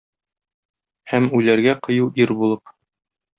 [1.11, 2.75] Һәм үләргә кыю ир булып.